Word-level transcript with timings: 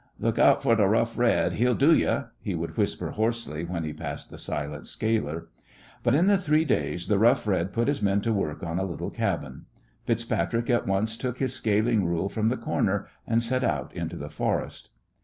"Luk' 0.19 0.39
out 0.39 0.63
for 0.63 0.75
th' 0.75 0.79
Rough 0.89 1.15
Red; 1.15 1.53
he'll 1.53 1.75
do 1.75 1.95
ye!" 1.95 2.21
he 2.39 2.55
would 2.55 2.75
whisper 2.75 3.11
hoarsely 3.11 3.63
when 3.65 3.83
he 3.83 3.93
passed 3.93 4.31
the 4.31 4.39
silent 4.39 4.87
scaler. 4.87 5.47
But 6.01 6.15
in 6.15 6.25
the 6.25 6.39
three 6.39 6.65
days 6.65 7.07
the 7.07 7.19
Rough 7.19 7.45
Red 7.45 7.71
put 7.71 7.87
his 7.87 8.01
men 8.01 8.19
to 8.21 8.33
work 8.33 8.63
on 8.63 8.79
a 8.79 8.83
little 8.83 9.11
cabin. 9.11 9.65
FitzPatrick 10.07 10.71
at 10.71 10.87
once 10.87 11.15
took 11.15 11.37
his 11.37 11.53
scaling 11.53 12.03
rule 12.07 12.29
from 12.29 12.49
the 12.49 12.57
corner 12.57 13.07
and 13.27 13.43
set 13.43 13.63
out 13.63 13.93
into 13.95 14.15
the 14.15 14.29
forest. 14.31 14.89